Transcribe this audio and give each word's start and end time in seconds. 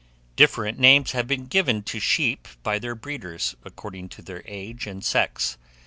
DIFFERENT 0.35 0.79
NAMES 0.79 1.11
HAVE 1.11 1.27
BEEN 1.27 1.45
GIVEN 1.45 1.83
to 1.83 1.99
sheep 1.99 2.47
by 2.63 2.79
their 2.79 2.95
breeders, 2.95 3.55
according 3.63 4.09
to 4.09 4.23
their 4.23 4.41
age 4.47 4.87
and 4.87 5.05
sex. 5.05 5.57